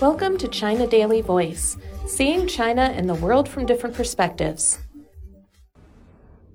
[0.00, 1.76] Welcome to China Daily Voice,
[2.06, 4.78] seeing China and the world from different perspectives.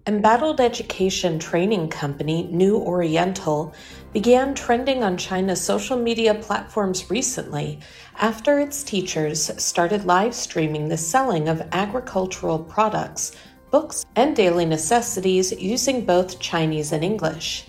[0.06, 3.74] Embattled education training company New Oriental
[4.12, 7.80] began trending on China's social media platforms recently
[8.16, 13.36] after its teachers started live streaming the selling of agricultural products,
[13.72, 17.68] books, and daily necessities using both Chinese and English.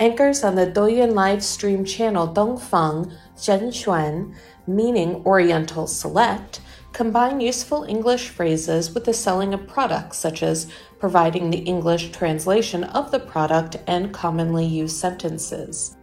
[0.00, 4.34] Anchors on the Douyin live stream channel Dongfang Zhenxuan,
[4.66, 6.62] meaning Oriental Select,
[6.94, 12.84] combine useful English phrases with the selling of products, such as providing the English translation
[12.84, 15.98] of the product and commonly used sentences.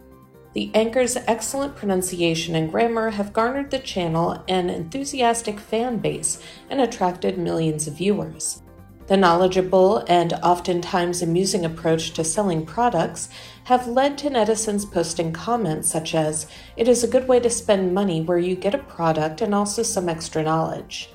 [0.52, 6.40] The anchor's excellent pronunciation and grammar have garnered the channel an enthusiastic fan base
[6.70, 8.62] and attracted millions of viewers.
[9.08, 13.30] The knowledgeable and oftentimes amusing approach to selling products
[13.64, 17.94] have led to netizens posting comments such as, It is a good way to spend
[17.94, 21.08] money where you get a product and also some extra knowledge.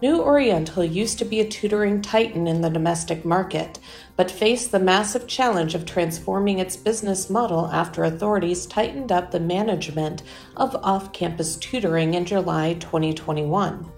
[0.00, 3.78] New Oriental used to be a tutoring titan in the domestic market,
[4.16, 9.40] but faced the massive challenge of transforming its business model after authorities tightened up the
[9.40, 10.22] management
[10.56, 13.92] of off campus tutoring in July 2021.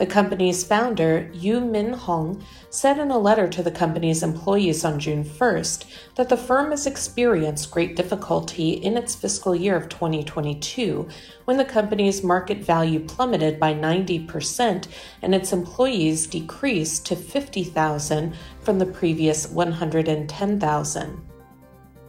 [0.00, 5.22] The company's founder, Yu Minhong, said in a letter to the company's employees on June
[5.22, 5.84] 1st
[6.14, 11.06] that the firm has experienced great difficulty in its fiscal year of 2022
[11.44, 14.86] when the company's market value plummeted by 90%
[15.20, 21.20] and its employees decreased to 50,000 from the previous 110,000.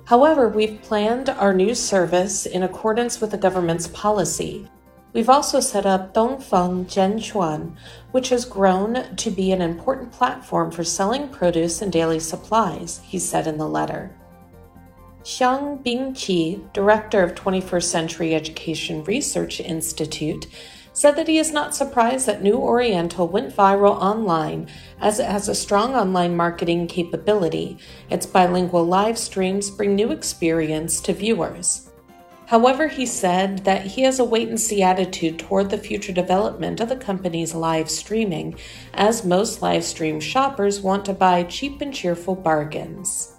[0.06, 4.70] However, we've planned our new service in accordance with the government's policy.
[5.14, 7.76] We've also set up Dongfang Zhenxuan,
[8.12, 13.20] which has grown to be an important platform for selling produce and daily supplies, he
[13.20, 14.16] said in the letter.
[15.24, 20.48] Xiong Bingqi, director of 21st Century Education Research Institute,
[20.94, 24.68] said that he is not surprised that New Oriental went viral online
[25.00, 27.78] as it has a strong online marketing capability.
[28.10, 31.91] Its bilingual live streams bring new experience to viewers.
[32.52, 36.82] However, he said that he has a wait and see attitude toward the future development
[36.82, 38.60] of the company's live streaming,
[38.94, 43.36] as most live stream shoppers want to buy cheap and cheerful bargains.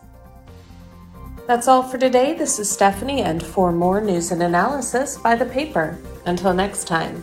[1.46, 2.32] That's all for today.
[2.32, 5.98] This is Stephanie, and for more news and analysis, by the paper.
[6.24, 7.22] Until next time.